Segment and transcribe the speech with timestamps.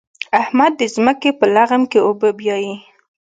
[0.41, 2.75] احمد د ځمکې په لغم کې اوبه بيايي.